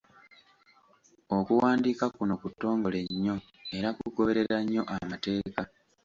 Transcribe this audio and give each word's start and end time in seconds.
Okuwandiika 1.37 2.05
kuno 2.15 2.33
kutongole 2.41 2.99
nnyo 3.11 3.35
era 3.77 3.89
kugoberera 3.97 4.57
nnyo 4.61 4.81
amateeka. 4.95 5.61